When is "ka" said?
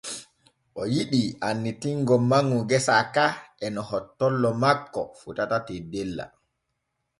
3.15-3.25